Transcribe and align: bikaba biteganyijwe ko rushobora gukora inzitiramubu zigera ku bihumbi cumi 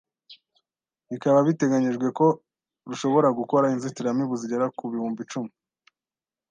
bikaba 1.09 1.39
biteganyijwe 1.47 2.07
ko 2.17 2.27
rushobora 2.89 3.27
gukora 3.39 3.71
inzitiramubu 3.75 4.33
zigera 4.41 4.65
ku 4.77 4.83
bihumbi 4.91 5.21
cumi 5.31 5.51